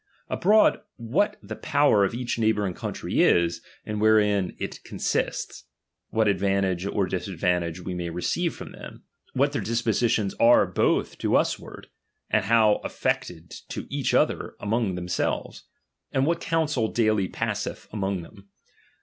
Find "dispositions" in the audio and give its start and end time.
9.61-10.33